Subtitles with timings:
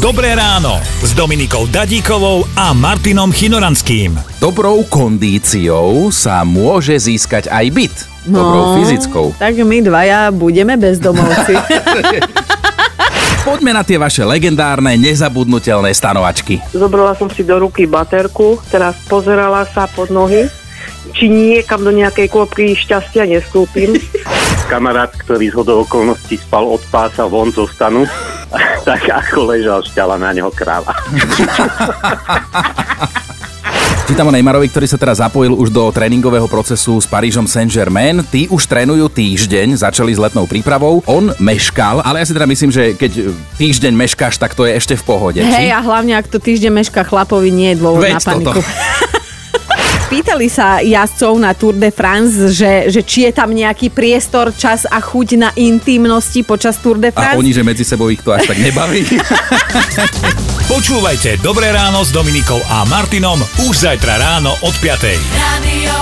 [0.00, 4.16] Dobré ráno s Dominikou Dadíkovou a Martinom Chinoranským.
[4.40, 7.96] Dobrou kondíciou sa môže získať aj byt.
[8.24, 9.36] Dobrou fyzickou.
[9.36, 11.52] Tak my dvaja budeme bezdomovci.
[13.44, 16.64] Poďme na tie vaše legendárne, nezabudnutelné stanovačky.
[16.72, 20.48] Zobrala som si do ruky baterku, teraz pozerala sa pod nohy,
[21.12, 24.00] či niekam do nejakej klopky šťastia nestúpim.
[24.70, 28.06] kamarát, ktorý z hodou okolností spal od pása von zo stanu,
[28.88, 30.94] tak ako ležal šťala na neho kráva.
[34.10, 38.26] Čítam o Neymarovi, ktorý sa teraz zapojil už do tréningového procesu s Parížom Saint-Germain.
[38.26, 40.98] Tí už trénujú týždeň, začali s letnou prípravou.
[41.06, 44.98] On meškal, ale ja si teda myslím, že keď týždeň meškáš, tak to je ešte
[44.98, 45.38] v pohode.
[45.38, 48.58] Hej, a hlavne ak to týždeň meška chlapovi, nie je dôvod Veď na paniku.
[48.58, 48.66] toto.
[50.20, 54.84] Pýtali sa jazdcov na Tour de France, že, že či je tam nejaký priestor, čas
[54.84, 57.40] a chuť na intimnosti počas Tour A de France.
[57.40, 59.00] oni, že medzi sebou ich to až tak nebaví.
[60.76, 65.08] Počúvajte Dobré ráno s Dominikou a Martinom už zajtra ráno od 5.
[65.40, 65.96] Radio